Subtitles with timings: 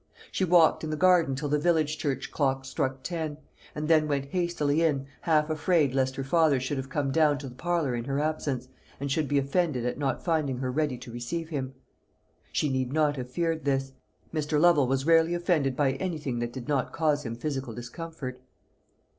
[0.31, 3.37] She walked in the garden till the village church clock struck ten,
[3.75, 7.47] and then went hastily in, half afraid lest her father should have come down to
[7.47, 8.67] the parlour in her absence,
[8.99, 11.75] and should be offended at not finding her ready to receive him.
[12.51, 13.91] She need not have feared this.
[14.33, 14.59] Mr.
[14.59, 18.41] Lovel was rarely offended by anything that did not cause him physical discomfort.